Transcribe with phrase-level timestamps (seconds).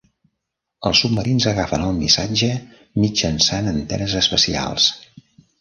[0.89, 2.49] Els submarins agafen el missatge
[3.05, 4.93] mitjançant antenes especials.